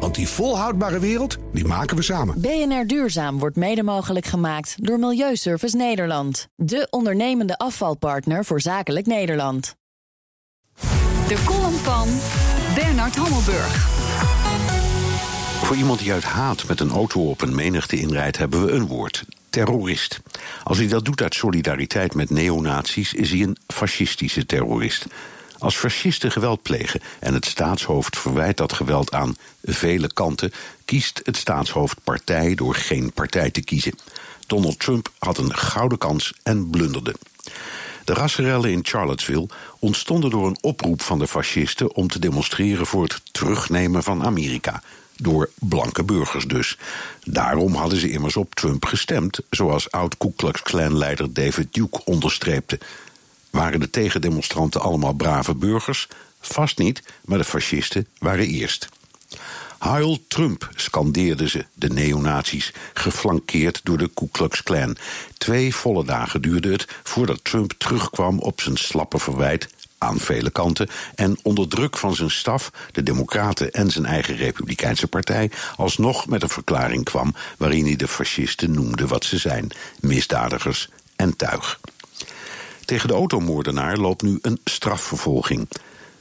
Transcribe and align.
Want 0.00 0.14
die 0.14 0.28
volhoudbare 0.28 0.98
wereld, 0.98 1.36
die 1.52 1.64
maken 1.64 1.96
we 1.96 2.02
samen. 2.02 2.40
BNR 2.40 2.86
Duurzaam 2.86 3.38
wordt 3.38 3.56
mede 3.56 3.82
mogelijk 3.82 4.26
gemaakt 4.26 4.74
door 4.76 4.98
Milieuservice 4.98 5.76
Nederland. 5.76 6.48
De 6.56 6.86
ondernemende 6.90 7.58
afvalpartner 7.58 8.44
voor 8.44 8.60
zakelijk 8.60 9.06
Nederland. 9.06 9.76
De 11.28 11.42
column 11.44 11.74
van 11.74 12.08
Bernard 12.74 13.16
Hammelburg. 13.16 13.92
Voor 15.64 15.76
iemand 15.76 15.98
die 15.98 16.12
uit 16.12 16.24
haat 16.24 16.68
met 16.68 16.80
een 16.80 16.90
auto 16.90 17.28
op 17.28 17.40
een 17.40 17.54
menigte 17.54 17.96
inrijdt, 17.96 18.38
hebben 18.38 18.64
we 18.64 18.72
een 18.72 18.86
woord: 18.86 19.24
terrorist. 19.50 20.20
Als 20.64 20.78
hij 20.78 20.88
dat 20.88 21.04
doet 21.04 21.22
uit 21.22 21.34
solidariteit 21.34 22.14
met 22.14 22.30
neonazies, 22.30 23.14
is 23.14 23.30
hij 23.30 23.40
een 23.40 23.56
fascistische 23.66 24.46
terrorist. 24.46 25.06
Als 25.64 25.76
fascisten 25.76 26.32
geweld 26.32 26.62
plegen 26.62 27.00
en 27.20 27.34
het 27.34 27.46
staatshoofd 27.46 28.18
verwijt 28.18 28.56
dat 28.56 28.72
geweld 28.72 29.12
aan 29.12 29.36
vele 29.62 30.12
kanten, 30.12 30.52
kiest 30.84 31.20
het 31.22 31.36
staatshoofd 31.36 31.96
partij 32.04 32.54
door 32.54 32.74
geen 32.74 33.12
partij 33.12 33.50
te 33.50 33.60
kiezen. 33.60 33.98
Donald 34.46 34.78
Trump 34.78 35.08
had 35.18 35.38
een 35.38 35.56
gouden 35.56 35.98
kans 35.98 36.32
en 36.42 36.70
blunderde. 36.70 37.14
De 38.04 38.12
rassenrellen 38.12 38.70
in 38.70 38.80
Charlottesville 38.82 39.48
ontstonden 39.78 40.30
door 40.30 40.46
een 40.46 40.58
oproep 40.60 41.02
van 41.02 41.18
de 41.18 41.26
fascisten 41.26 41.94
om 41.94 42.08
te 42.08 42.18
demonstreren 42.18 42.86
voor 42.86 43.02
het 43.02 43.20
terugnemen 43.32 44.02
van 44.02 44.24
Amerika. 44.24 44.82
Door 45.16 45.50
blanke 45.54 46.02
burgers 46.02 46.44
dus. 46.44 46.78
Daarom 47.22 47.74
hadden 47.74 47.98
ze 47.98 48.10
immers 48.10 48.36
op 48.36 48.54
Trump 48.54 48.84
gestemd, 48.84 49.40
zoals 49.50 49.90
oud-Ku 49.90 50.32
Klux 50.36 50.62
Klan-leider 50.62 51.32
David 51.32 51.74
Duke 51.74 52.04
onderstreepte. 52.04 52.78
Waren 53.54 53.80
de 53.80 53.90
tegendemonstranten 53.90 54.80
allemaal 54.80 55.12
brave 55.12 55.54
burgers? 55.54 56.08
Vast 56.40 56.78
niet, 56.78 57.02
maar 57.24 57.38
de 57.38 57.44
fascisten 57.44 58.06
waren 58.18 58.46
eerst. 58.46 58.88
Heil 59.78 60.24
Trump, 60.28 60.70
scandeerden 60.74 61.48
ze, 61.48 61.64
de 61.74 61.88
neonazies, 61.88 62.72
geflankeerd 62.94 63.80
door 63.82 63.98
de 63.98 64.10
Ku 64.14 64.28
Klux 64.32 64.62
Klan. 64.62 64.96
Twee 65.38 65.74
volle 65.74 66.04
dagen 66.04 66.42
duurde 66.42 66.72
het 66.72 66.86
voordat 67.02 67.44
Trump 67.44 67.72
terugkwam 67.78 68.38
op 68.38 68.60
zijn 68.60 68.76
slappe 68.76 69.18
verwijt 69.18 69.68
aan 69.98 70.18
vele 70.18 70.50
kanten 70.50 70.88
en 71.14 71.38
onder 71.42 71.68
druk 71.68 71.96
van 71.96 72.14
zijn 72.14 72.30
staf, 72.30 72.70
de 72.92 73.02
Democraten 73.02 73.72
en 73.72 73.90
zijn 73.90 74.06
eigen 74.06 74.36
Republikeinse 74.36 75.06
partij, 75.06 75.50
alsnog 75.76 76.26
met 76.26 76.42
een 76.42 76.48
verklaring 76.48 77.04
kwam 77.04 77.34
waarin 77.58 77.84
hij 77.84 77.96
de 77.96 78.08
fascisten 78.08 78.70
noemde 78.70 79.06
wat 79.06 79.24
ze 79.24 79.38
zijn: 79.38 79.70
misdadigers 80.00 80.88
en 81.16 81.36
tuig. 81.36 81.80
Tegen 82.84 83.08
de 83.08 83.14
automoordenaar 83.14 83.96
loopt 83.96 84.22
nu 84.22 84.38
een 84.42 84.60
strafvervolging. 84.64 85.68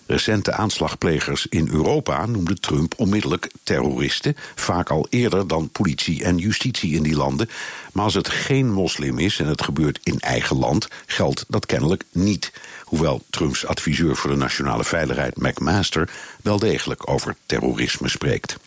Recente 0.06 0.53
aanslagplegers 0.53 1.47
in 1.50 1.67
Europa 1.72 2.25
noemden 2.25 2.61
Trump 2.61 2.94
onmiddellijk 2.97 3.52
terroristen, 3.64 4.36
vaak 4.56 4.89
al 4.89 5.08
eerder 5.09 5.47
dan 5.47 5.69
politie 5.69 6.23
en 6.23 6.38
justitie 6.38 6.95
in 6.95 7.03
die 7.03 7.16
landen. 7.16 7.50
Maar 7.94 8.03
als 8.03 8.14
het 8.14 8.30
geen 8.30 8.72
moslim 8.72 9.19
is 9.19 9.39
en 9.39 9.47
het 9.47 9.64
gebeurt 9.64 10.00
in 10.03 10.19
eigen 10.19 10.58
land, 10.58 10.88
geldt 11.06 11.45
dat 11.47 11.66
kennelijk 11.66 12.03
niet. 12.11 12.52
Hoewel 12.84 13.22
Trumps 13.30 13.66
adviseur 13.66 14.16
voor 14.16 14.30
de 14.30 14.36
nationale 14.36 14.84
veiligheid 14.84 15.38
McMaster 15.38 16.09
wel 16.41 16.59
degelijk 16.59 17.09
over 17.09 17.36
terrorisme 17.45 18.09
spreekt. 18.09 18.58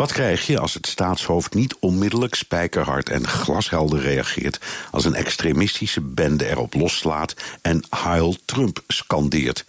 Wat 0.00 0.12
krijg 0.12 0.46
je 0.46 0.58
als 0.58 0.74
het 0.74 0.86
staatshoofd 0.86 1.54
niet 1.54 1.76
onmiddellijk 1.80 2.34
spijkerhard 2.34 3.08
en 3.08 3.26
glashelder 3.26 4.00
reageert 4.00 4.60
als 4.90 5.04
een 5.04 5.14
extremistische 5.14 6.00
bende 6.00 6.48
erop 6.48 6.74
loslaat 6.74 7.34
en 7.62 7.82
Heil 7.90 8.36
Trump 8.44 8.82
scandeert? 8.86 9.64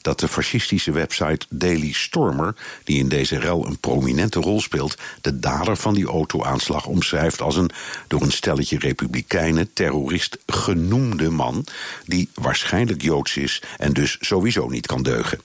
dat 0.00 0.20
de 0.20 0.28
fascistische 0.28 0.92
website 0.92 1.46
Daily 1.48 1.92
Stormer, 1.92 2.54
die 2.84 2.98
in 2.98 3.08
deze 3.08 3.38
rel 3.38 3.66
een 3.66 3.78
prominente 3.78 4.40
rol 4.40 4.60
speelt, 4.60 4.98
de 5.20 5.38
dader 5.38 5.76
van 5.76 5.94
die 5.94 6.06
auto-aanslag 6.06 6.86
omschrijft 6.86 7.40
als 7.40 7.56
een 7.56 7.70
door 8.08 8.22
een 8.22 8.32
stelletje 8.32 8.78
republikeinen 8.78 9.72
terrorist 9.72 10.38
genoemde 10.46 11.30
man, 11.30 11.66
die 12.06 12.28
waarschijnlijk 12.34 13.02
joods 13.02 13.36
is 13.36 13.62
en 13.78 13.92
dus 13.92 14.16
sowieso 14.20 14.68
niet 14.68 14.86
kan 14.86 15.02
deugen. 15.02 15.40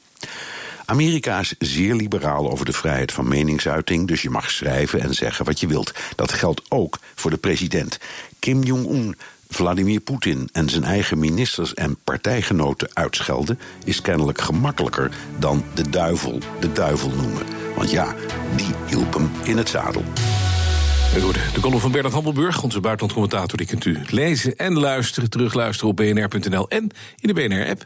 Amerika 0.89 1.39
is 1.39 1.55
zeer 1.59 1.95
liberaal 1.95 2.51
over 2.51 2.65
de 2.65 2.73
vrijheid 2.73 3.11
van 3.11 3.27
meningsuiting, 3.27 4.07
dus 4.07 4.21
je 4.21 4.29
mag 4.29 4.51
schrijven 4.51 5.01
en 5.01 5.13
zeggen 5.13 5.45
wat 5.45 5.59
je 5.59 5.67
wilt. 5.67 5.93
Dat 6.15 6.33
geldt 6.33 6.61
ook 6.69 6.99
voor 7.15 7.31
de 7.31 7.37
president. 7.37 7.99
Kim 8.39 8.63
Jong-un 8.63 9.15
Vladimir 9.49 9.99
Poetin 9.99 10.49
en 10.51 10.69
zijn 10.69 10.83
eigen 10.83 11.19
ministers 11.19 11.73
en 11.73 11.97
partijgenoten 12.03 12.89
uitschelden, 12.93 13.59
is 13.83 14.01
kennelijk 14.01 14.41
gemakkelijker 14.41 15.11
dan 15.39 15.63
de 15.73 15.89
duivel 15.89 16.39
de 16.59 16.71
duivel 16.71 17.09
noemen. 17.09 17.45
Want 17.75 17.91
ja, 17.91 18.15
die 18.55 18.73
hielp 18.87 19.13
hem 19.13 19.31
in 19.43 19.57
het 19.57 19.69
zadel. 19.69 20.03
De 21.53 21.59
column 21.61 21.79
van 21.79 21.91
Bernard 21.91 22.13
Hammelburg, 22.13 22.63
onze 22.63 22.79
buitenlandcommentator, 22.79 23.57
die 23.57 23.67
kunt 23.67 23.85
u 23.85 23.99
lezen 24.07 24.57
en 24.57 24.79
luisteren, 24.79 25.29
terugluisteren 25.29 25.89
op 25.89 25.95
bnr.nl 25.95 26.69
en 26.69 26.91
in 27.19 27.33
de 27.33 27.33
BNR-app. 27.33 27.85